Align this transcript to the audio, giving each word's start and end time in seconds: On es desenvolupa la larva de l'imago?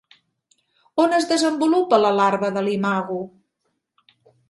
On 1.03 1.13
es 1.17 1.27
desenvolupa 1.33 2.01
la 2.07 2.13
larva 2.23 2.53
de 2.59 2.67
l'imago? 2.71 3.23